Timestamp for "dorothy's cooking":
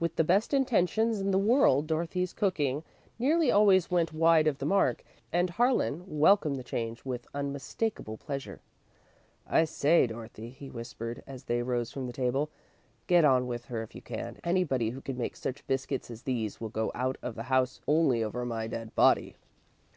1.86-2.82